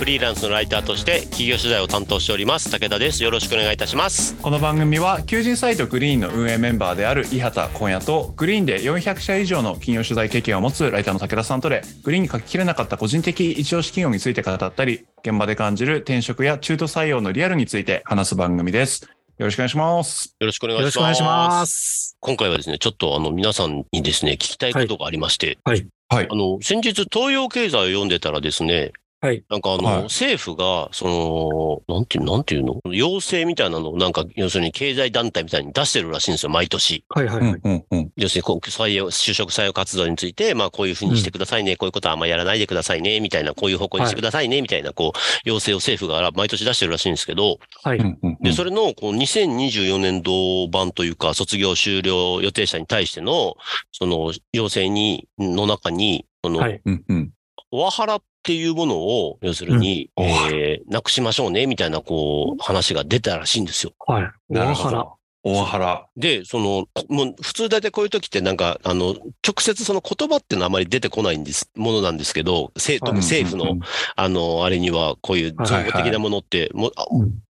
[0.00, 2.70] フリーランスのライターとして企業取材を担当しております。
[2.70, 3.22] 武田です。
[3.22, 4.34] よろしくお願いいたします。
[4.36, 19.02] この番組は求人サイト Green の運営メンバーである井畑今夜と Green で400社以上の企業取材経験を持つライターの武田さんとで Green に書ききれなかった個人的一押し企業について語ったり現場で感じる転職や中途採用のリアルについて話す番組です。
[19.36, 20.34] よろしくお願いします。
[20.40, 20.92] よろしくお願いします。
[20.92, 22.16] しくお願いします。
[22.20, 25.86] 今回はですねちょっとあの皆さんにですね聞きたいことがありまして、はい。
[26.08, 26.28] はい。
[26.30, 28.92] あの先日東洋経済を読んでたらですね
[29.22, 29.44] はい。
[29.50, 30.02] なんかあの、はい。
[30.04, 32.80] 政府が、その、なんていう、なんていうの？
[32.90, 37.04] 要請みたいなのをなんか、要するに経済団体みたいに出してるらしいんですよ、毎年。
[37.10, 38.10] はいはいはい、うんうんうん。
[38.16, 47.98] 要するにこう、採用、就職採用活動について、まあ、こういうふうにしてくださいね、こういうことはあんまやらないでくださいね、みたいな、こういう方向にしてくださいね、みたいな、こう、要請を政府が毎年出してるらしいんですけど、はい。
[47.98, 48.38] うんうんうん。
[48.40, 53.56] で、それの、こう、2024年度版というか、卒業終了予定者に対しての、
[53.92, 56.80] その、要請に、の中に、その、はい。
[56.86, 57.30] うんうん
[57.72, 60.24] オワハラっていうものを、要するに、うん。
[60.24, 63.92] えー、なくしましょうね、みたいな、こう、話が出たらしいんですよ。
[64.06, 64.30] はい。
[64.48, 65.16] なるほ大原ど。
[65.42, 66.06] 大原。
[66.16, 69.14] で、その、こもう、普通大体こういう時ってなんか、あの、
[69.46, 73.78] 直接その言葉ってのはあまり出てこないんです、ものなんですけど、政特に政府の、
[74.16, 76.92] あの、あれには、こういう造語的なものって、もう、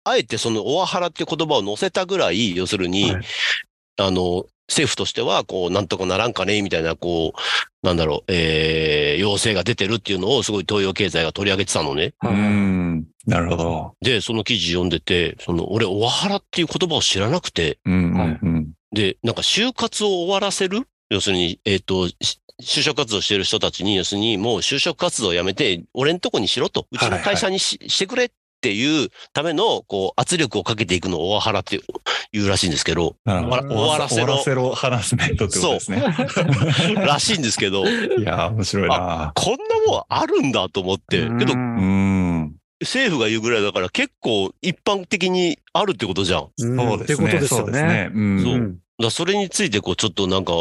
[0.04, 3.24] あえてその、オワハラっていう言葉を載せたぐらい、要するに、はい。
[3.98, 12.14] あの、政府としては、こう、なんとかならんかね、みたいな、こう、なんだろう、えー、要請が出てるっていうのを、すごい東洋経済が取り上げてたのね。
[12.24, 13.06] うはいん。
[13.26, 13.96] なるほど。
[14.02, 18.72] で、その記事読んでて、その、俺、オワハラっていう言葉を知らなくて、うんはいうんうん。
[18.92, 20.88] で、なんか就活を終わらせる？
[21.10, 22.16] 要するに、えっ、と、し
[22.62, 28.30] 就職活動してる人たちに、要するにもう就職活動をやめて、俺んとこにしろと、うちの会社にし,、してくれっ
[28.62, 31.80] ていうための、こう、圧力をかけていくのをオワハラって
[32.32, 33.76] 言うらしいんですけど、なるほど。
[33.76, 36.04] 終わらせろ終わらせろハラスメントってことですね。
[36.96, 39.32] らしいんですけど、 いやー、面白いな。
[39.36, 42.56] こんなもんあるんだと思って、けどううんん。
[42.82, 46.48] 政府が言うぐらいだから結構一般的にあるってことじゃん。
[46.58, 47.06] そうですね。
[47.06, 47.64] ってことですよね。
[47.64, 48.10] そうですね。
[48.14, 48.20] う
[49.08, 49.12] ん。
[49.12, 50.54] それについて、こう、ちょっとなんか、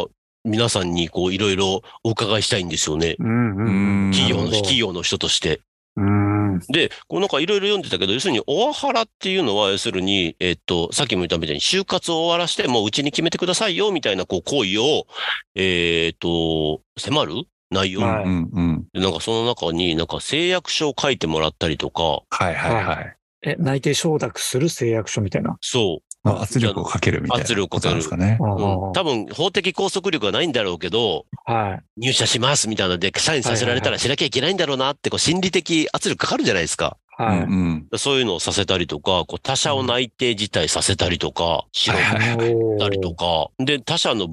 [0.44, 3.16] 皆さんにこう、いろいろお伺いしたいんですよね。
[3.18, 5.60] うんうんうん企業の、企業の人として。
[5.96, 6.27] うん
[6.68, 15.06] で、こうなんかいろいろ読んでたけど、要するに、オワハラっていうのは、要するに、えっと、さっきも言ったみたいに、就活を終わらして、もううちに決めてくださいよ、みたいな、こう、行為を、
[15.54, 17.34] えっと、迫る？
[17.70, 18.86] 内容、はいうんうん。
[18.94, 23.16] でなんかその中に、なんか誓約書を書いてもらったりとか、はいはいはい。
[23.42, 25.58] え、内定承諾する誓約書みたいな？
[25.60, 27.44] そまあ圧力をかけるみたいな。
[27.44, 28.38] 圧力をかけるですかね。
[28.40, 32.00] 多分法的拘束力がないんだろうけど、はい。
[32.02, 36.96] 入社しますみたいなので、サインさせられたらしなきゃいけないんだろうなって、こう、心理的圧力かかるじゃないですか。
[37.18, 37.38] はい。
[37.40, 44.28] うんそういうのをさせたりとか、こう他社を内定自体させたりとか、しろはいはいおたりとか、で、他社の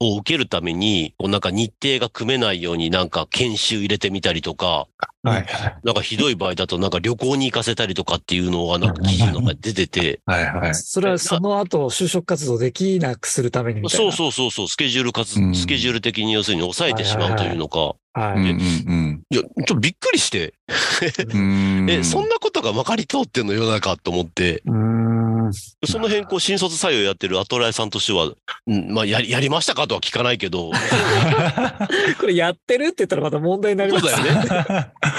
[0.00, 4.88] を受けるために、こうなんか日程が組めないようになんか研修入れてみたりとか、
[5.22, 5.76] はいはい。
[5.84, 10.74] なんかひどい場合だとなんか旅行に行かせたりとかっていうのがなんか記事の中で出てて、はいはい。
[10.74, 14.12] それはその後、就職活動できなくするためにみたいな。
[14.12, 18.38] そうそうそうそう、スケジュール活うんスケジュール的に要するに抑えてしまうというのか、はい。
[18.38, 20.54] うんうんいや、ちょっとびっくりして、
[21.32, 21.86] うん。
[21.88, 25.52] え、そんなことがまかり通ってんの世の中と思って、うーん。
[25.86, 28.32] その辺こう新卒採用やってるアトライさんとしては、
[28.66, 30.70] うんまあやり、やりましたかとは聞かないけど、
[32.20, 34.92] これやってるって言ったらまた問題になりそうますだよね。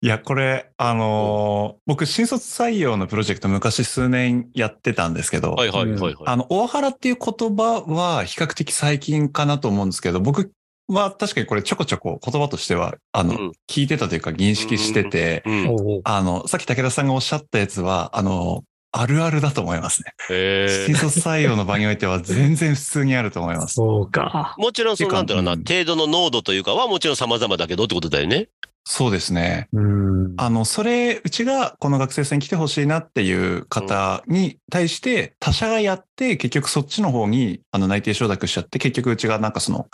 [0.00, 6.14] いや、これ、あのー僕、新卒採用のプロジェクト昔数年やってたんですけど、はいはいはいはい。
[6.26, 10.52] あの、オワハラっていう言葉は比較的最近かなと思うんですけど、僕
[10.88, 15.68] は確かにこれちょこちょこ言葉としては、あの、うん聞いてたというか認識してて、うん。
[15.68, 20.12] おうおうあの、さっき武田さんがおっしゃったやつは、あの、あるあるだと思いますね。
[20.30, 23.74] へ新卒採用の場においては全然普通にあると思います。
[23.74, 24.56] そうか。
[24.58, 28.48] もちろんその、なんだろうな、うん程度の濃度というかはもちろん様々だけどってことだよね。
[28.92, 29.68] そうですね。
[29.72, 30.34] うん。
[30.36, 39.86] あの、それ、うちがこの学生さんに来てほしいなっていう方に対して、他社がやって、結局そっちの方に、あの、内定承諾しちゃって、結局うちがなんかその、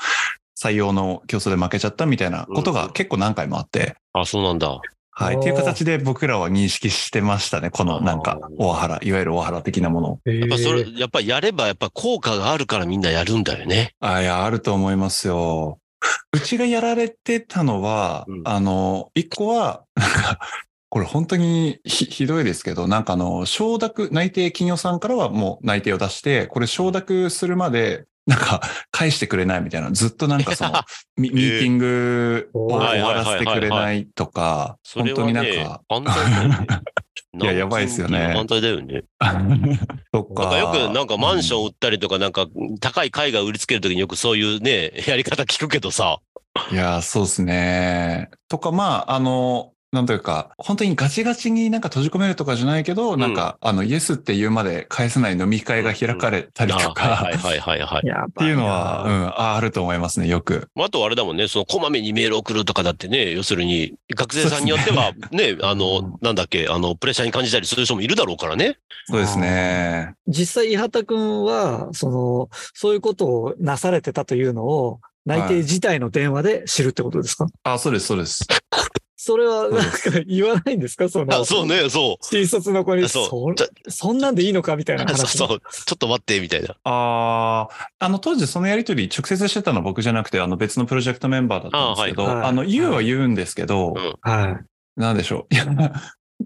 [0.58, 4.80] 採用の競争で負けちゃったみたいなことが結構何回もあって、あ、そうなんだ。
[5.10, 5.36] はい。
[5.36, 7.68] っていう形で僕らは認識してましたね。
[7.68, 13.92] このなんか、オワハラ、いわゆるオワハラ的なものやっぱそれ、やっぱやればやっぱ効果があるからみんなやるんだよね。
[14.00, 15.80] あ、いや、あると思いますよ。
[16.32, 18.42] うちがやられてたのは、うん。
[18.44, 20.38] あの、一個は、なんか、
[20.88, 30.72] これ本当にひひどいですけど、なんかあの、承諾、内定企業さんからはもう内定を出して、これ承諾するまで、なんか返してくれないみたいな、ずっとなんかその
[31.16, 35.82] ミミーティングを終わらせてくれないとか、本当になんか。
[37.38, 39.04] いややばいっすよね犯罪だよね。
[40.10, 40.44] とか。
[40.44, 42.46] なんかよくなんかマンション売ったりとか、なんか
[42.80, 46.18] 高い絵画売りつけるときによくそういうね、やり方聞くけどさ。
[46.72, 48.30] いや、そうですね。
[48.48, 58.06] とか、まあ、あの、なんというか、本当にガチガチになんか閉じ込めるとかじゃないけど、んなんか、あの、イエスって言うまで返せない飲み会が開かれたりとか、はいはいはいはいはい。
[58.06, 60.68] やっていうのは、うん、ああると思いますね、よく。
[60.74, 68.76] まああとあれだもんね、そのこまめにメール送るとかだってね、要するに、学生さんによってはね、あの、なんだっけ、あの、プレッシャーに感じたりする人もいるだろうからね。
[69.06, 70.14] そうですね。
[70.26, 78.46] 実際、伊畑くんは、その、そういうことをなされてたというのを、内定自体の電話で知るってことですか、あ、そうです、そうです。
[79.18, 81.08] それは、なんか言わないんですか？
[81.08, 85.08] その、あそうね、そ新卒の子に、そうそんなんでいいのかみたいなう。
[85.08, 85.38] そう話。
[85.38, 85.48] そう。
[85.48, 86.76] ちょっと待って、みたいな。
[86.84, 95.00] ああ、あの、当時そのやりとり直接してたのは僕じゃなくて、あの別のプロジェクトメンバーだったんですけど、あはいはいあの、言うは言うんですけど、うんはい。
[95.00, 95.54] なんでしょう。
[95.54, 95.64] いや、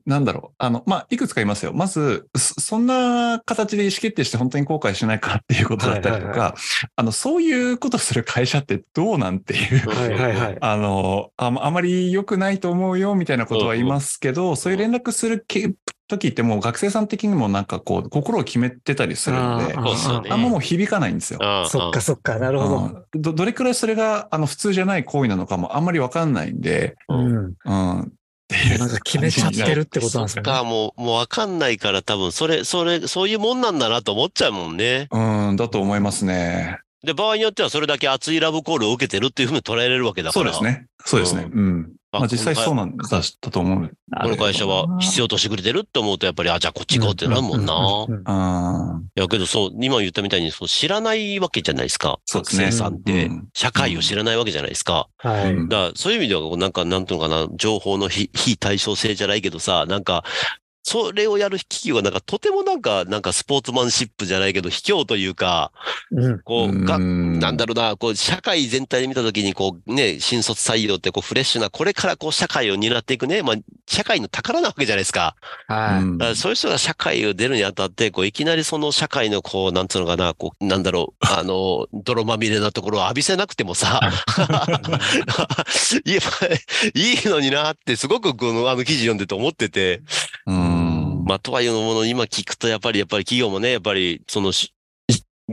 [0.06, 0.54] なんだろう。
[0.58, 1.72] あの、まあ、いくつかいますよ。
[1.72, 6.52] まず、そそんな形で意思決定して本当に後悔しないかっていうことだったりとか、はいはい
[6.96, 10.58] あの、そういうことする会社ってどうなんていう、はいはいはい。
[10.60, 15.74] あの、ああまり良くないと思うよみたいなことは言いますけど、そういう連絡するけ
[16.10, 21.38] 時ってもう学生さん的にもなんかこう、心を決めてたりするんで、あんまもう響かないんですよ。
[21.42, 27.54] ああそっかそっか、なるほどどれくらいそれがあの普通じゃない行為なのかもあんまりわかんないんで、うん。
[27.64, 28.12] うん。
[28.50, 30.50] っていうなんか決めちゃってるってことなんですよね。
[30.50, 35.08] そっか、もう、もうわかんないから多分、それ、それ、そういうもんなんだなと思っちゃうもんね。
[35.12, 36.78] うん、だと思いますね。
[37.04, 40.52] で、場合によってはそれだけ熱いラブコールを受けてるっていうふうに捉えれるわけだから。
[40.52, 40.80] そうです。
[40.80, 40.86] ね。
[41.04, 41.48] そうですね。
[41.50, 41.92] うん。
[42.12, 43.90] まあ実際そうなんだったと思う。
[44.22, 47.74] この会社は必要としてくれてるって思うと、やっぱり、あ、じゃあこっち行こうってなるもんな。
[48.08, 52.18] うんいや、けどそう、今言ったみたいに、そう知らないわけじゃないですか。
[52.24, 55.08] そうですね学生さんってうん、社会を知らないわけじゃないですか。
[55.18, 55.54] はい。
[55.54, 60.24] うんだから、そういう意味では、なんか、なんていうのかな、情報の非非対称性じゃないけどさ、なんか、
[60.82, 65.72] それをやる企業が、なんか、とてもなんか、なんか、スポーツマンシップじゃないけど、卑怯というか、
[66.10, 66.40] うん。
[66.40, 73.56] こう、が、うんなんだろうな、こう、社会全体で見たときに、こう、ね、新卒採用って、こう、フレッシュな、これからこう、社会を担っていくね、まあ、
[73.86, 75.36] 社会の宝なわけじゃないですか。
[75.68, 76.02] はい。
[76.02, 84.00] うんだからそういう人が社会を出るにあたって、こう、いきなりその社会の、こう、なんつうのかな、こう、なんだろう、あの、 泥まみれなところを浴びせなくてもさ、
[86.04, 86.46] 言えば
[86.94, 90.02] いいのになって、すごくこの、あの記事読んでて思ってて、
[90.46, 90.79] うん。
[91.30, 94.74] まあ、とはいえのもの、今聞くと、やっぱり、やっぱり企業もね、やっぱり、そのし、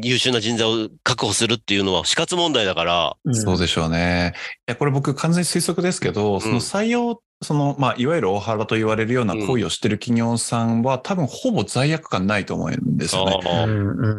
[0.02, 4.34] 優秀な人材を確保するっていうのは死活問題だから、そうでしょうね。
[4.68, 13.40] いや、これ僕完全に推測ですけど、その採用、その、まあ、いわゆる大原と言われるような行為をしてる企業さんは、多分ほぼ罪悪感ないと思うんですよね。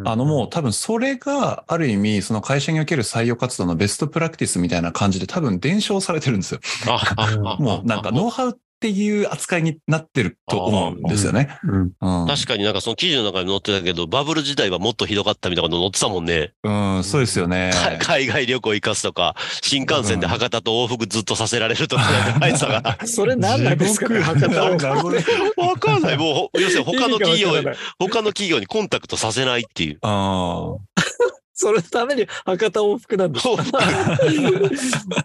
[0.04, 6.60] あのもう多分それがある意味その会社における採用活動のベストプラクティスみたいな感じで多分伝承されてるんですよ。
[7.58, 11.58] もうなんかノウハウっていう扱いになってると思うんですよね。
[11.64, 12.26] うんうん。
[12.28, 16.52] 確かになんかその記事の中に載ってたけど、バブル時代はもっとひどかったみたいなこと載ってたもんね。
[16.62, 16.70] う
[17.00, 17.72] ん、そうですよね。
[17.74, 22.98] か海外旅行行かすとか、新幹線で博多と往復ずっとさせられるとかなんか書いてたから。
[23.08, 24.76] それ何なんですかね、博多わ
[25.76, 26.16] かんない。
[26.16, 27.50] もう、要するに他の企業
[27.98, 29.98] 他の企業にコンタクトさせないっていう。
[30.02, 30.76] あ
[31.60, 33.72] それのために博多往復なんですか す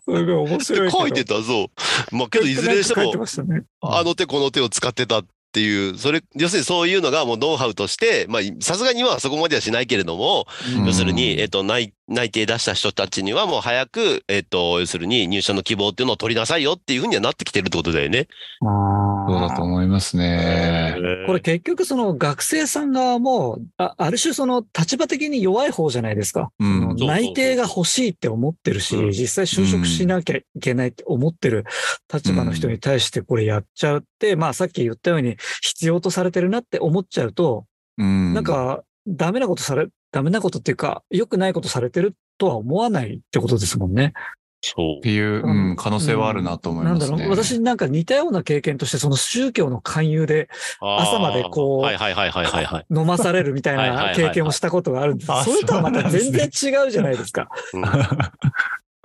[0.08, 0.92] ごい面白い。
[0.92, 1.70] 書いてた、そ
[2.12, 2.16] う。
[2.16, 3.66] まあけどいずれにしてもて、ね。
[3.82, 18.28] あの手この手を使ってたっていう、それ、要するにそういうのがもうノウハウとして、まあさすがに今はそこまではしないけれども、うん要するに、えっと、内、内定出した人たちにはもう早く、えっと、要するに入社の希望っていうのを取りなさいよっていうふうにはなってきてるってことだよね。
[18.62, 20.96] あ、そうだと思いますね。
[21.28, 26.52] これ結局その学生さん側も、あある種その立場的に弱い方じゃないですか。
[26.60, 31.66] うんその内定が欲しいって思ってるし、うん実際就職しなきゃいけないって思ってる
[32.12, 37.66] 立場の人に対してこれやっちゃうって、まあさっき言ったように必要とされてるなって思っちゃうと、
[37.98, 38.34] うん。
[38.34, 44.14] なんかダメなことされ、ダメなことっていうか、良くないことされてるとは思わないってことですもんね。
[44.64, 45.02] そうっ。
[45.02, 47.10] ていう、うん、可能性はあるなと思いますね。
[47.10, 50.48] なんだろう、私なんか似たような経験として、その宗教の勧誘で
[50.80, 52.86] 朝までこうはいはいはいはいはいはい。
[52.90, 57.50] 飲まされるみたいはいはいはいはない経験をしたことがあるんですあそれとはまた全然違うじゃないですか。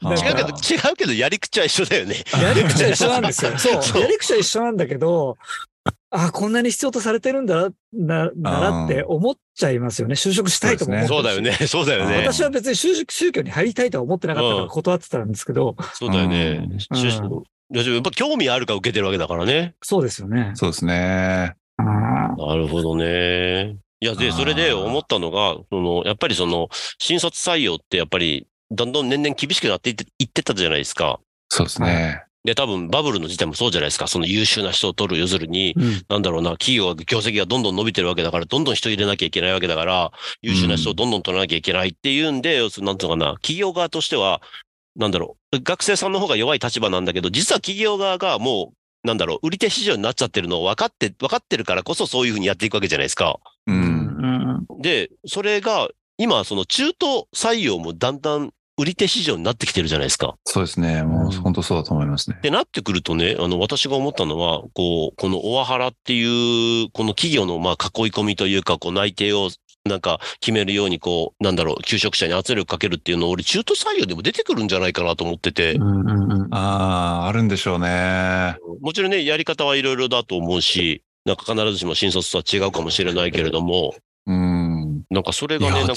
[0.00, 2.22] 違うけど、違うけど、やり口は一緒だよね。
[2.40, 3.50] やり口は一緒なんですよ。
[3.58, 5.36] そうやり口は一緒なんだけど、
[6.10, 10.14] あ、こんなに必要とされてるんだな、ならって思っちゃいますよね。
[10.14, 11.52] 就職したいとも思ってそうだよね。
[11.52, 12.16] そうだよね。
[12.16, 16.66] 私は別に宗宗教に入りたいとは思ってなかったから断ってたんですけど、そうだよね。
[17.70, 19.74] やっぱ興味あるか受けてるわけだからね。
[19.82, 20.52] そうですよね。
[20.54, 21.54] そうですね。
[21.76, 21.82] あ
[22.36, 23.76] なるほどね。
[24.00, 31.18] いや、で、それで思ったのが、その、やっぱりその、新卒採用ってやっぱり、どんどん年々厳しくなっていっていってたじゃないですか。
[31.48, 32.22] そうですね。
[32.48, 34.06] で、多分バブルの時代もそうじゃないですか。
[34.06, 44.40] その優秀な人を取る、要するに、うんなんだろうな、企業が業績がどんどん伸びてるわけだから、どんどん人入れなきゃいけないわけだから、優秀な人をどんどん取らなきゃいけないっていうんで、要するになんていうのかな、企業側としては、
[44.96, 53.38] なんだろう、学生さんの方が弱い立場なんだけど、実は企業側がもう、なんだろう、売り手市場になっちゃってるのを分かって、分かってるからこそそういうふうにやっていくわけじゃないですか。
[53.66, 53.72] う。
[53.72, 60.36] うんんで、それが、今、その中途採用もだんだん売り手市場になってきてるじゃないですか。
[60.44, 61.02] そうですね。
[61.02, 62.40] もう本当そうだと思いますねっ。
[62.40, 69.50] てなってくるとね、あの、私が思ったのは、こう、このオワハラっていう、この企業のまあ囲い込みというか、こう内定を
[69.84, 78.56] なんか決めるように、こう、なんだろう、求職者に圧力かけるっていうのを、俺中途採用でも出てくるんじゃないかなと思ってて、うんうんうんああ、あるんでしょうね。
[78.80, 84.00] もちろんね、やり方はいろいろだと思うし、なんか必ずしも新卒とは違うかもしれないけれども、うん。
[85.10, 85.94] なんかそれがね、なんか。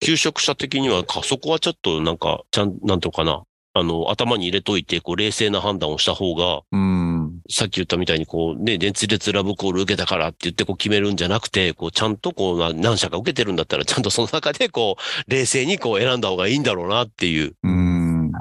[0.00, 3.42] 求職者的には、かそこはちょっとなんか、ちゃん、なんていうのかな、
[3.74, 7.40] あの、頭に入れといて、こう、冷静な判断をした方が、うん。
[7.48, 17.54] さっき言ったみたいに、こう、ね、熱烈ラブコール受けたからって言って、こう、決めるんじゃなくて、こう、ちゃんと、こう、な何社か受けてるんだったら、ちゃんとその中で、こう、冷静に、こう、選んだ方がいいんだろうなっていう。
[17.62, 18.32] うん。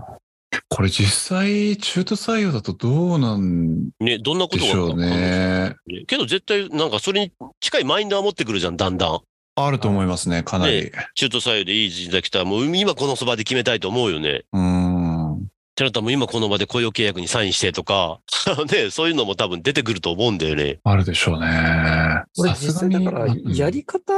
[0.67, 5.75] これ実際、中途採用だとどうなんね、どんなことがでしょうね。
[5.87, 9.21] ねけど、絶対、なんか、それに近いマインドは持ってくるじゃん、だんだん。
[9.55, 10.91] あると思いますね、かなり。
[11.15, 14.43] 中途採用でいい人材来たら、もう、今このそばで決めたいと思うよね。
[14.53, 15.11] うん。
[15.35, 18.19] ってなったらもう今この場で雇用契約にサインしてとか、
[18.71, 20.79] ね、そういうのも多分出てくると思うんだよね。
[20.83, 22.23] あるでしょうね。
[22.35, 24.13] これさす実際だから、やり方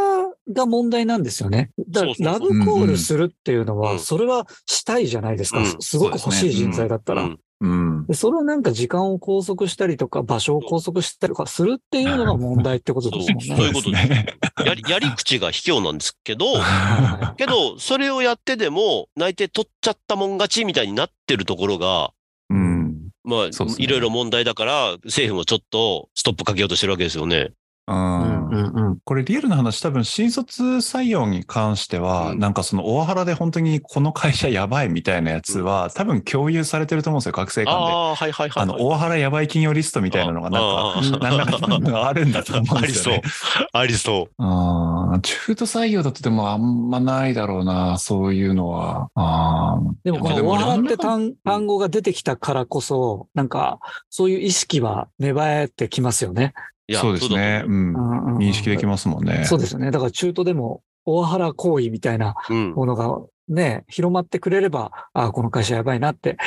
[0.52, 1.72] が問題なんですよね。
[1.90, 5.60] だからそうそうそうラブコールするっていうのは、うんそれはしたいじゃないですか。
[5.60, 7.30] うんすごく欲しい人材だったら。
[7.64, 8.06] うんうん。
[8.08, 13.56] でそれをなんか時間を拘束したりとか、場所を拘束したりとかするっていうのが問題ってことですもんね。
[13.56, 14.26] そういうことですね。
[14.66, 22.12] やり、やり口が卑怯なんですけど、はけど、それをやってでも、内定取っちゃったもん勝ちみたいになってるところが、
[22.50, 23.10] うん。
[23.24, 27.52] まあ、ねいろいろ問題だから、政府もちょっとストップかけようとしてるわけですよね。
[27.88, 28.48] ううんん。
[28.50, 37.72] うんうんこれリアルな話、多分新卒採用に関しては、うんなんかそのオワハラで本当にこの会社やばいみたいなやつは、多分共有されてると思うんですよ、学生間で。
[37.72, 37.76] あ
[38.12, 38.64] あ、はいはいはい。
[38.64, 43.68] あの、オワハラやばい企業リストみたいなのがなんか、あー何らかのあるんだと思うんありそうですよね。。
[43.74, 44.34] ありそう。
[44.38, 49.10] あー中途採用だとでもあんまないだろうな、そういうのは。
[49.16, 56.54] あーでもこのオワハラって単単語が出てきたからこそ、なんかそういう意識は芽生えてきますよね。
[56.88, 57.64] いやそうですね。
[57.66, 57.94] うん。
[57.94, 59.46] うんうんうん認識できますもんね。
[59.46, 59.92] そうですよね。
[59.92, 62.36] だから中途でもオワハラ行為みたいな。
[62.50, 66.38] ものがね、広まってくれれば、ああ、この会社やばいなって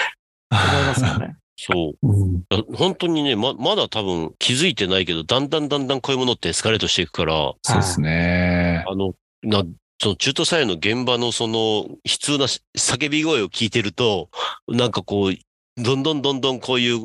[0.50, 1.36] 思いますよね。
[1.56, 2.06] そう。
[2.06, 2.42] うん
[2.74, 8.84] 本当にね、ま、まだ多分気づいてないけど、だんだんだんだんこういうものってエスカレートしていくから、そうですね。
[8.86, 9.64] あの、な、
[10.00, 14.28] その中途採用の現場のその悲痛なし叫び声を聞いてると、
[14.68, 16.98] なんかこう、どんどんどんどんこういう、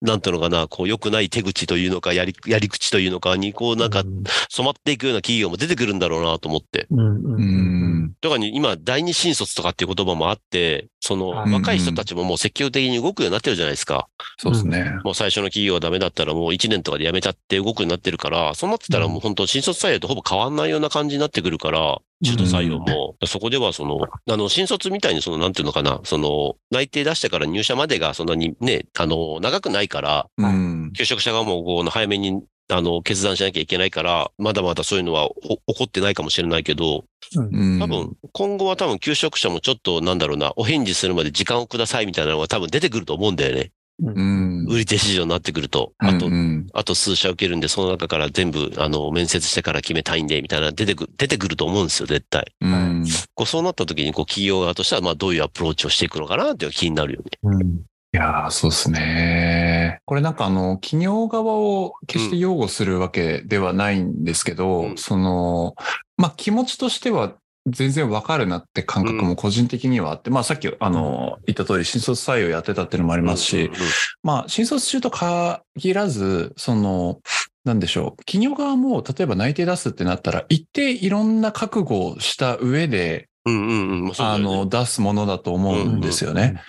[0.00, 4.04] なんていうのかな、こう良くない手口というのか、やり、やり口というのかに、こうなんか
[4.48, 6.86] 染まっていくような企業も出てくるんだろうなと思って。
[6.90, 8.14] うんうん。
[8.20, 14.08] とかに今、第二新卒とかっていう言葉もあって、そのはい若い人たちももう積極的に動くようになってるじゃないですか。
[14.38, 14.98] そうですね。
[15.04, 23.16] もう最初の企業がダメだったらもう1年とかで辞めちゃって動くようになってるから、そうなってたらもう本当新卒採用とほぼ変わんないような感じになってくるから、中途採用も。
[23.26, 30.92] そこではその、あの、新卒みたいにその、なんていうのかな、その、内定出してから入社までがそんなにね、あの、長くないから、うん。
[30.94, 37.04] 求職者がもうこう早めに、あの、決断しなきゃいけないから、まだまだそういうのはお起こってないかもしれないけど、
[37.36, 43.70] うんうん多分、今後は多分求職者もちょっと、なんだろうな、お返事するまで時間をくださいみたいなのが多分出てくると思うんだよね。
[44.00, 44.66] うん。
[44.68, 45.92] 売り手市場になってくると。
[45.98, 52.52] あとう、んあと数社受けるんで、その中から全部、あの、面接してから決めたいんで、みたいな、出てく、出てくると思うんですよ、絶対。
[52.60, 53.04] うん。
[53.34, 57.30] こう、そうなった時に、こう、企業側としては、まあ、どういうアプローチをしていくのかなっていう気になるよね。
[57.42, 57.82] うん
[58.14, 60.00] いやーそうですね。
[60.06, 65.74] これなんかあの、企業側を決して擁護するわけではないんですけど、うんその、
[66.16, 67.34] まあ気持ちとしては
[67.70, 73.78] 全然わかるなって感覚も個人的にはあって、まあさっきあの、言った通り新卒採用やってたっていうのもありますし、うんうんうん
[74.22, 77.20] まあ新卒中と限らず、その、
[77.64, 78.24] なんでしょう。
[78.24, 84.04] 企業側も例えば内定出すってなったら、一定いろんな覚悟をした上で、うんうんうん。
[84.04, 86.60] まあの、出すものだと思うんですよね。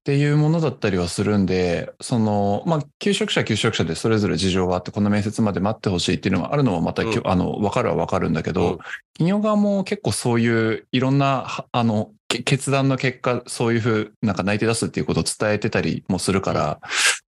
[0.00, 7.20] っていうものだったりはするんで、その、まあ、求職者、求職者でそれぞれ事情があって、この面接まで待ってほしいっていうのがあるのはまた、うん。
[7.24, 8.78] あの、わかるはわかるんだけど、うん。
[9.14, 16.80] 企業側も結構そういういろんな、はあの、け決断の結果、そういうふう、なんか内定出すっていうことを伝えてたりもするから、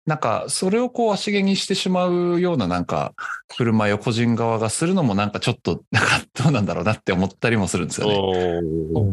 [0.05, 3.15] なんか、それをこう足毛にしてしまうようななんか、
[3.57, 8.15] 振る舞いを個人側がするのもなんかちょっと、なんかどうなんだろうなって思ったりもするんですよね。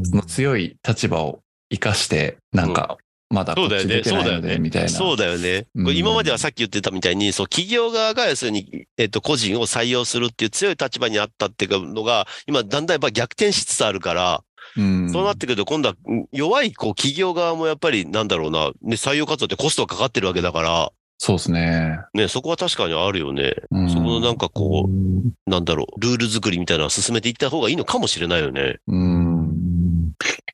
[0.03, 2.97] その強い立場を生かして、なんか、
[3.29, 4.89] まだこっち出てないので、みたいな。
[4.89, 5.67] そうだよね。
[5.75, 14.43] 今まではさっき言ってたみたいに、そう、企業側が要するに、えっと、個人を採用するっていう強い立場にあったっていうのが、今、だんだんやっぱ逆転しつつあるから、
[14.77, 21.99] うんそうなってくると、今度はうん弱い、こう、企業側もやっぱり、なんだろうな、ね、採用活動ってコストがかかってるわけだから、そうですね。
[22.13, 23.53] ね、そこは確かにあるよね。
[23.71, 28.77] うんそこのなんかこうう、なんだろう、ルール作りみたいなのを進めていった方がいいのかもしれないよね。
[28.87, 29.18] うん。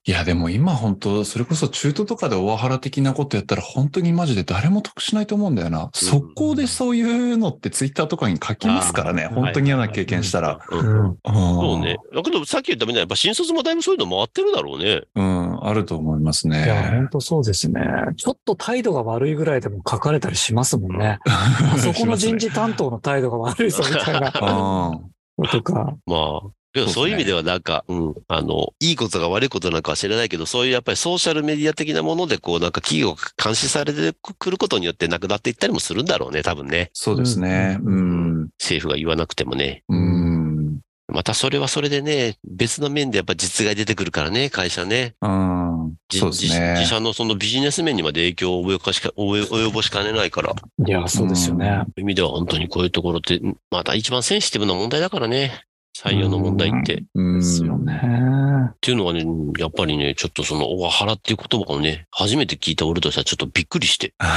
[0.08, 5.89] いや、でも今本当それこそ中途とかでオワハラ的なことやったら本当にマジで誰も得しないと思うんだよな。
[5.94, 9.25] 速攻でそういうのってツイッターとかに書きますからね。
[9.25, 10.60] 本当に嫌な経験したら。
[10.70, 11.98] うんうんそそうね。。
[12.13, 15.01] だけど、さっき言ったみたいに、やっぱ新卒もだいぶそういうの回ってるだろうね。
[15.15, 17.10] うん、あると思いますいや、ね本。
[17.10, 17.82] 当そうですね。
[18.15, 21.17] ちょっと態度が悪いぐらいでも書かれたりしますもんね。
[21.25, 24.27] あそこの人事担当の態度が悪いぞみたいな
[25.38, 25.96] うんとか。
[26.05, 26.41] まあ、
[26.75, 36.89] けどそういう意味ではなんか、うん、あの、いいことが悪いことなんかは知らないけど、そういうやっぱりソーシャルメディア的なもので、こう、なんか企業が監視されてくることによってなくなっていったりもするんだろうね、多分ね。
[36.94, 37.79] そうですね。
[37.82, 38.50] うん。
[38.60, 39.84] 政府が言わなくてもね。
[39.88, 40.79] うん。
[41.08, 45.15] またそれはそれでね、別の面でやっぱ実害出てくるからね、会社ね。
[45.22, 45.96] うん。
[46.10, 46.86] じそうです自自ね。
[46.86, 50.53] 社のそのビジネス面にまで影響を及ぼかしか及及ぼしかねないから。
[50.86, 51.67] いや、そうですよね。
[51.67, 53.39] そういう意味では本当にこういうところって、
[53.70, 55.63] まだ一番センシティブな問題だからね。
[55.96, 56.96] 採用の問題って。
[56.96, 57.40] っうん。
[57.40, 58.74] ですよね。
[58.82, 59.25] ていうのはね、
[59.58, 64.14] やっぱりね、ちょっとその、オワハラっていう言葉をね、初めて聞いた俺としてはちょっとびっくりして。
[64.20, 64.28] ま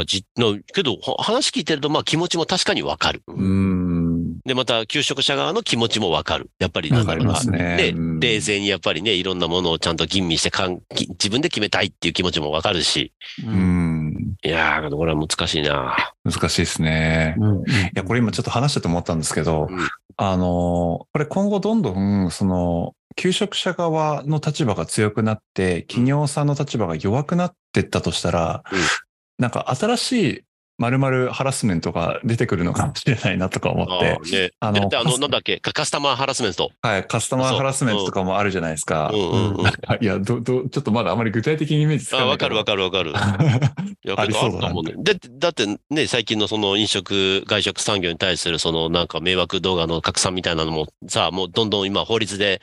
[0.00, 3.22] あ、じ、なけど、は話聞いてると、まあ気持ちも確かにわかる。
[3.26, 4.38] うん。
[4.44, 6.50] で、また、求職者側の気持ちもわかる。
[6.60, 7.42] やっぱりなんだろうな。
[7.42, 13.12] ねでうん、冷静にやっぱりね、いろんなものをちゃんと吟味してかん、き自分で決めたいっていう気持ちもわかるし。
[13.44, 13.97] うん。
[14.42, 15.96] いやー、これは難しいな。
[16.24, 17.34] 難しいですね。
[17.38, 17.62] うんい
[17.94, 19.88] や、これ今ちょっと話してて思ったんですけど、うん
[20.20, 28.78] あの、これ今後どんどん、その、求職者側の立場が強くなって、企業さんの立場が弱くなってったとしたら、うん
[29.38, 30.44] なんか新しい
[30.78, 34.50] 〇〇ハラスメントが出てくるのかもしれないなとか思ってああ、、ね。
[34.60, 36.70] あのあの、なんだっけ、カカスタマーハラスメント。
[36.82, 39.16] はい、カスタマーハラスメントとかもあるじゃないですかう。
[39.16, 39.66] んうんうん。
[39.66, 43.10] あ、 いや、ど、ど、ちょっとまだあまり具体的にイメージつかないわかるわかかるわかる。
[44.04, 44.92] いや、ありそうだなると思うね。
[44.98, 52.60] で、だってね、最近のその飲食、外食産業に対するそのなんか迷惑動画の拡散みたいなのもさ、もうどんどん今法律で、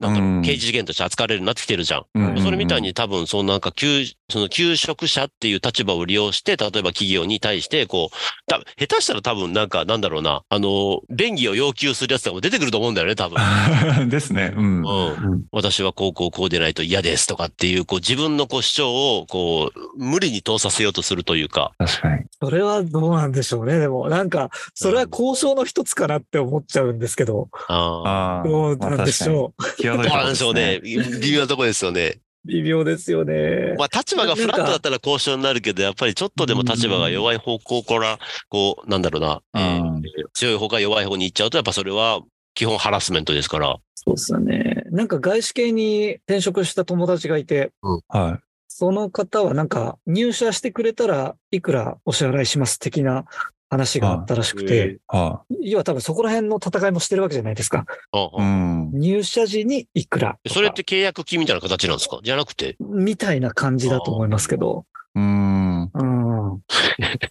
[0.00, 2.04] なんだろううん刑事事件として扱われるようになってきてるじゃん。
[2.14, 8.16] うんうんそれみたいに多分、そのなんか、求、その求職者っていう立場を利用して、例えば企業に対して、こう、
[8.46, 13.38] た下手したら多分なんか、なんだろうな、あの、便宜を要求するやつとかも出てくると思うんだよね、多分。
[14.08, 14.52] ですね。
[14.56, 14.80] うん。
[14.80, 15.32] うん。
[15.32, 21.72] うん私はこうこうこうでないと嫌ですとかっていう、こう自分のこう主張を、こう、無理に通させようとするというか。
[21.78, 22.24] 確かに。
[22.40, 23.78] それはどうなんでしょうね。
[23.78, 28.08] でも、なんか、それは交渉の一つかなって思っちゃうんですけど、ああ。
[28.08, 28.48] ああ。
[28.48, 29.62] どうなんでしょう。
[29.82, 30.80] 際どどいうところです なんでしょうね。
[31.20, 32.20] 微妙なところですよね。
[32.44, 33.74] 微妙ですよね。
[33.78, 42.20] まあ立場がフラットだったら交渉になるけど、やっぱりちょっとでも立場が弱い方向から、こう、なんだろうな、えーうん強い方が弱い方に行っちゃうと、やっぱそれは
[42.54, 43.76] 基本ハラスメントですから。
[43.94, 44.84] そうですよね。
[44.90, 47.72] なんか外資系に転職した友達がいて、
[48.08, 53.26] はその方はなんか入社してくれたらいくらお支払いします的な
[53.70, 54.98] 話があったらしくへて、い。
[55.06, 57.86] は要は多分そこら辺の戦いもしてるわけじゃないですか。
[58.12, 58.90] うあん。
[58.92, 62.18] 入社時にいくらそれって契約金みたいな形なんですか？
[62.22, 62.76] じゃなくて？
[62.80, 64.84] みたいな感じだと思いますけど。
[65.14, 65.82] うん。
[65.82, 66.60] うん。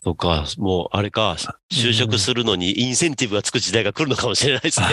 [0.04, 1.38] そうか、もうあれか、
[1.72, 4.88] 就職するのにインセンティブがつく時代が来るのかもしれないですね。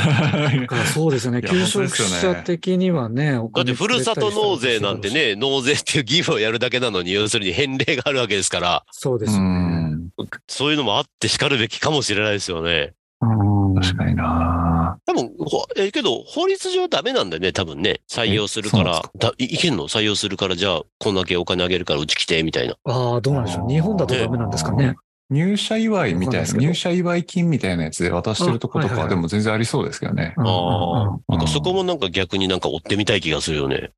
[0.95, 1.43] そうですよね。
[1.43, 5.11] 求職者的にはね、おだっ金てふるさと納税なんて。
[5.11, 9.76] ね、納税っていう義務をやるだけなのに、要するに返礼があるわけですから、うそうですよね。
[10.23, 10.29] ん。
[10.49, 12.95] そういうのもあって叱るべきかもしれないですよね。
[13.21, 13.27] う
[13.73, 18.01] ん確かにな多分、ほえ、けど、法律上ダメなんだよね、多分ね。
[18.11, 19.89] 採用するから、だいいけんの？
[19.89, 22.77] 採用するから、じゃあ、こんだけお金あげるからうち来て、みたいな。
[22.85, 23.69] ああ、どうなんでしょう。
[23.69, 24.97] 日本だとダメなんですかね。
[25.29, 30.35] 入社祝いみたいな、入社祝い金みたいなやつで渡してるとことかでも全然ありそうですけどね。
[30.37, 33.91] うんああ、なんかうんそこもなんか逆になんか追ってみたい気がするよね。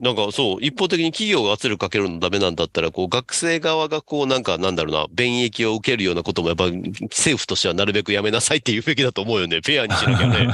[0.00, 9.60] なんかそう、一方的に企業が圧力かけるのダメなんだったら、こう学生側がこうなんかなんだろうな、便益を受けるようなこともやっぱ政府としてはなるべくやめなさいって言うべきだと思うよね。
[9.64, 10.46] フェアにしなきゃね。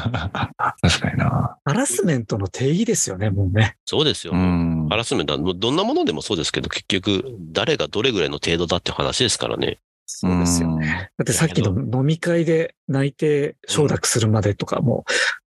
[0.83, 1.57] 確かにな。
[1.65, 3.77] ハラスメントの定義ですよね、もうね。
[3.85, 4.33] そうですよ。
[4.35, 4.97] うんハ。
[4.97, 9.79] ラスメントはどんなものでもそうですけど、結局、誰がどれぐらいの程度だって話ですからね。
[10.07, 11.11] そうですよね。
[11.19, 15.05] だってさっきの飲み会で内定承諾するまでとかも、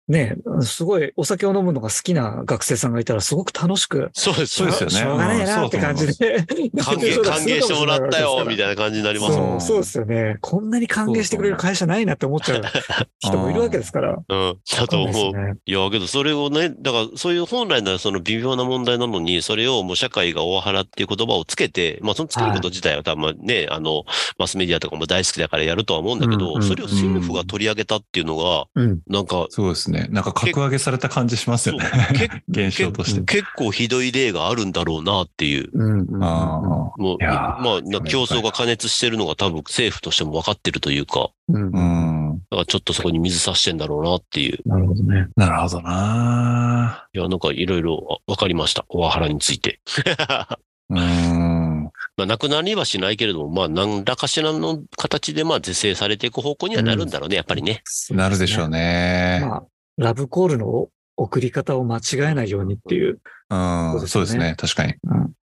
[0.09, 6.45] ね、すごいお酒を飲むのが好きな学生さんがいたら、すごく楽しく、そうですそうですよねしょうがないなって感じで。
[6.79, 9.61] 歓迎、歓迎してもらったよ、みたいな感じになりますもん。
[9.61, 10.39] そうそうですよね。
[10.41, 12.63] こんなに歓迎してくれる会社ないなって思っちゃう
[13.19, 14.17] 人もいるわけですから。
[14.29, 14.59] うん。
[14.71, 15.61] だと思う。
[15.65, 24.05] いや、けどそれをね、だからそういう本来ならその微妙な問題なのに、それをもう社会がオワハラっていう言葉をつけて、まあそのつけること自体は多分ね、あの、
[24.39, 29.01] マスメディアとかも大好きだからやるとは思うんだけど、うんうんそれを政府が取り上げたっていうのが、うん。
[29.07, 29.96] なんか、そうですね。
[30.11, 31.85] なんか格上げされた感じしますよね。
[32.15, 32.31] け
[32.69, 33.21] 現象として。
[33.23, 35.71] 結構ひどい例があるんだろうなっていう。
[35.73, 42.43] うんうんうんあもう、いやーまあ、な競争が加熱してるのが多分政府としても分かってるというか、うん。
[42.51, 44.59] だからちょっとそこに水差してんだろうなっていう。
[44.67, 45.29] なるほどね。
[45.37, 48.85] なるほどないや、なんかいろいろ分かりました。
[48.89, 49.81] オワハラについて。
[50.89, 51.91] うん。
[52.17, 57.83] まあ、なくなりはしないけれども、まあ、何らかしらの形で、まあ、是正されていく方向にはなるんだろうね、やっぱりね。
[58.11, 59.41] なるでしょうね。
[59.43, 59.63] まあ、
[59.97, 63.21] ラブコールの送り方を間違えないようにっていう。
[63.49, 64.07] うん。
[64.07, 64.55] そうですね。
[64.57, 64.95] 確かに。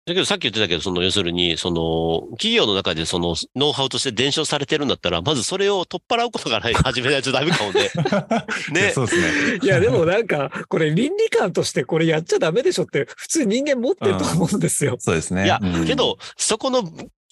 [0.05, 7.91] だけど、さっき言ってたけど、その、要するに、その、企業の中で、その、ノウハウとして伝承されてるんだったら、まずそれを取っ払うことから始めないとダメかもね。
[8.75, 8.91] ね。
[8.91, 9.61] そうですね。
[9.63, 14.97] いや、でもなんか、これ倫理観としてこれやっちゃダメでしょって、普通人間持ってると思うんですよ。
[14.99, 15.45] そうですね。
[15.45, 16.83] いやうん、け、ど、そこの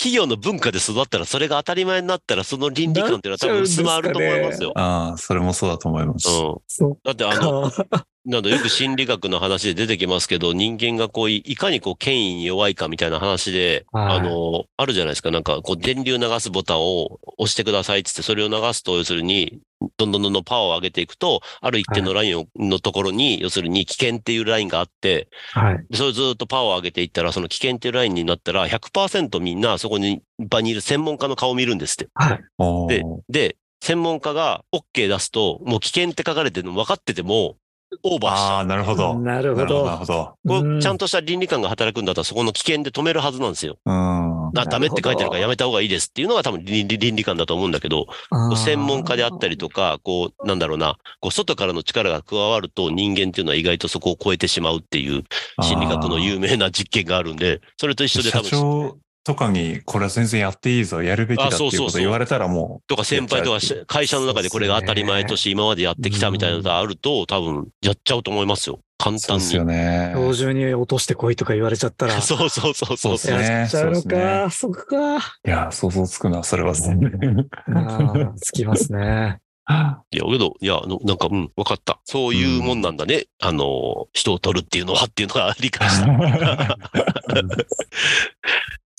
[0.00, 4.72] 企業の文化で育ったら、それが当たり前になったら、その倫理観っていうのは多分薄まると思いますよ。
[4.74, 6.26] ああ、それもそうだと思います。
[6.26, 6.56] うん。
[6.66, 8.06] そだって、っあの、か。
[8.26, 15.30] なんだよく心理学の話で出てきますけど、 人間がこうい、いかにこう、権威に弱いかみたいな話で、はいあの、あるじゃないですか。
[15.30, 19.60] なんか、こう、電流流すボタンを押してくださいってって、それを流すと、要するに、
[19.96, 25.86] どんどんどんどんパワーを上げていくと、ある一定のラインをのところに、要するに危険っていうラインがあって、はい。
[25.88, 32.08] でそれをずっとパワーを上げていったら、その危険っていうラインになったら、100%みんなそこに場にいる専門家の顔を見るんですって。
[32.14, 32.40] はい。
[32.88, 37.56] でで、専門家が OK 出すと、もう危険って書かれてるの分かってても、
[38.02, 39.18] オーバーしちゃうああ、なるほど。
[39.18, 39.84] なるほど。
[39.84, 39.90] など。
[39.92, 40.34] るほど。
[40.46, 43.78] こちゃんとした倫理観が働くんだったら、そこの危険で止めるはずなんですよ。
[43.84, 44.52] うん。
[44.52, 55.24] ダメって書いてるからやめた方がいいですっていうのが多分倫理倫理観だと思うんだけど、こう専門家であったりとか、こう、なんだろうな、こう、外からの力が加わると人間っていうのは意外とそこを超えてしまうっていう
[55.62, 68.80] 心理学の有名な実験があるんで、それと一緒で社多分、長とかに、これは全然やっていいぞ、やるべきだっていうあそうそうそうこと言われたらもとか先輩とかし会社の中でこれが当たり前として今までやってきたみたいなのがあると、多分やっちゃうと思いますよ。
[68.98, 69.68] 簡う、そう単ですよに。
[69.68, 70.12] ね。
[70.14, 72.20] 今日中に落としてこいとか言われちゃったら。
[72.20, 73.18] そうそうそうそう。
[73.18, 74.50] そうですねやっちゃうのそうですか。
[74.50, 75.18] そっか。
[75.46, 76.72] いや、想像つくな、それは。
[76.72, 79.40] ああ、つきますね。
[80.10, 82.00] いや、けど、いや、あのなんか、うん、わかった。
[82.04, 83.26] そういうもんなんだね。
[83.40, 86.06] あの、人を取るっていうのはっていうのが理解した。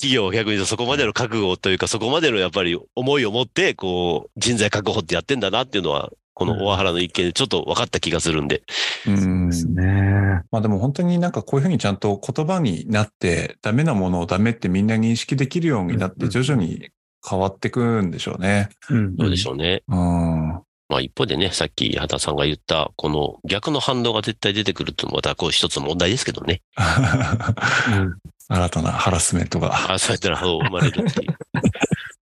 [0.01, 8.63] 企業は逆に言うとそこまでの覚悟というか、そこまでのやっぱり思いを持って、こう、人材確保ってやってんだなっていうのは、この大原の一件でちょっと分かった気がするんで。
[9.05, 10.41] うんですね。
[10.49, 16.89] まあでも本当になんかこういうふうにちゃんと言葉になって、ダメなものをダメってみんな認識できるようになって、うん徐々に
[17.27, 18.69] 変わってくんでしょうね。
[18.89, 19.83] うんどうでしょうね。
[19.87, 20.61] うん。
[20.89, 26.61] まあ一方でね、さっき畑さんが言った、この逆の反応が絶対出てくるっていうのもまたこう一つ問題ですけどね。
[27.93, 28.17] うん
[28.51, 29.93] 新たなハラスメントが。
[29.93, 31.37] あそうやったら生まれるっていう。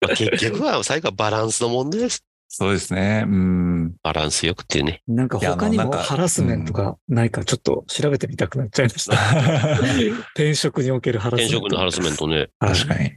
[0.01, 2.23] まあ、結局は最後はバランスの問題です。
[2.47, 3.23] そうですね。
[3.25, 3.93] うん。
[4.03, 5.01] バランスよくっていうね。
[5.07, 9.15] なんか他にもハラスメントがないかちょっと調べてみたくなっちゃいました。
[10.35, 11.57] 転職におけるハラスメント。
[11.57, 12.35] 転職のハラスメントね。
[12.35, 13.13] はい確かに。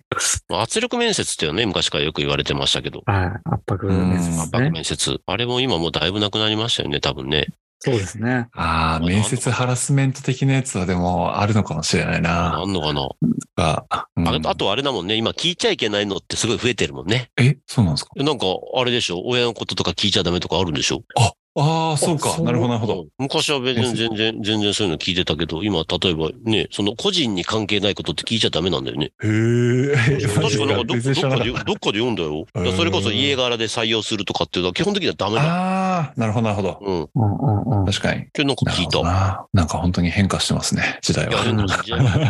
[0.48, 3.02] まあ圧力面接っていうのはね、昔からよく言われてましたけど。
[3.06, 3.26] はい。
[3.26, 4.70] 圧迫面接うん圧迫。
[4.70, 5.20] 面接。
[5.26, 7.48] あれも今もうだいぶなくなりましたよね、多分ね。
[7.84, 8.48] そうですね。
[8.54, 12.60] ああ、面接ハラスメント的なやつはでもあるのかもしれないな。
[12.60, 13.08] あんのかな、
[13.56, 17.30] がうんああとあれだもんね、今聞いちゃいけないのってすごい増えてるもんね。
[17.36, 18.10] え、そうなんですか？
[18.16, 19.20] なんか、あれでしょ？
[19.24, 21.02] 親のこととか聞いちゃダメとかあるんでしょ？
[21.16, 22.40] ああ、そうか。
[22.42, 23.02] なるほど、なるほど。
[23.02, 29.12] うん昔は別に全然、全然そういうの聞いてたけど、今、例えばね、その個人に関係ないことって聞いちゃダメなんだよね。
[29.22, 29.94] へえ。
[30.26, 32.46] 確かなんかどどっかで、どっかで読んだよ。
[32.54, 35.42] だそれこそ家柄で採用するとかっていうのは基本的にはダメだ。
[35.42, 36.78] ああ、なるほど、なるほど。
[36.82, 37.08] うん。
[37.14, 37.84] うんうんうん。
[37.86, 38.26] 確かに。
[38.36, 39.02] 今日なんか聞いた。
[39.02, 39.46] なな。
[39.52, 41.44] なんか本当に変化してますね、時代いや、は。
[41.44, 41.68] 変化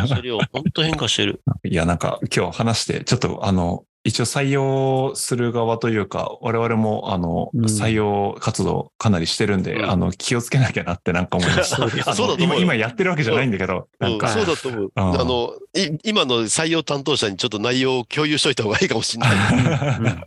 [0.07, 0.39] してるよ。
[0.51, 1.41] 本当変化してる。
[1.65, 7.65] いや、なんか今日話して、ちょっとあの、一応採用する側というか、我々もあの、うん。
[7.65, 9.89] 採用活動かなりしてるんで、うん。
[9.89, 11.87] あの、気をつけなきゃなってなんか思いました。
[12.37, 14.91] 今、今やってるわけじゃないんだけど、なんか、そうだと思う。
[14.95, 15.19] うん。
[15.19, 19.35] あの、い今の採用担当者にちょっと内容を共有しといた方がいいかもしれない。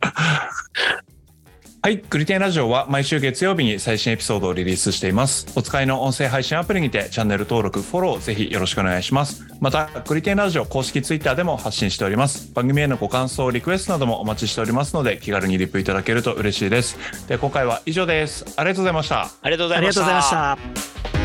[1.81, 5.47] ははい、グリテンラジオは毎週月曜日に最新エピソードをリリースしています。
[5.57, 9.43] お使いの音声配信アプリにてチャンネル登録、フォローぜひよろしくお願いします。
[9.59, 12.53] また、グリテンラジオ公式ツイッターでも発信しております。
[12.53, 16.99] 番組へのご感想、リクエストなどもお待ちしておりますので、気軽にリプいただけると嬉しいです。
[17.27, 18.45] で、今回は以上です。
[18.57, 19.23] ありがとうございました。
[19.23, 20.57] ありがとうござありがとういました。
[20.59, 21.18] ございました。